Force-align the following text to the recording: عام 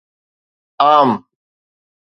عام 0.87 1.09